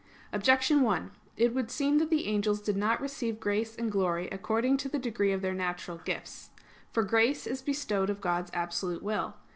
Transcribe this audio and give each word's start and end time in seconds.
Objection 0.33 0.81
1: 0.81 1.11
It 1.37 1.53
would 1.53 1.69
seem 1.69 1.99
that 1.99 2.09
the 2.09 2.25
angels 2.25 2.59
did 2.59 2.75
not 2.75 2.99
receive 2.99 3.39
grace 3.39 3.75
and 3.75 3.91
glory 3.91 4.27
according 4.31 4.75
to 4.77 4.89
the 4.89 4.97
degree 4.97 5.31
of 5.31 5.43
their 5.43 5.53
natural 5.53 5.99
gifts. 5.99 6.49
For 6.91 7.03
grace 7.03 7.45
is 7.45 7.61
bestowed 7.61 8.09
of 8.09 8.19
God's 8.19 8.49
absolute 8.55 9.03
will. 9.03 9.35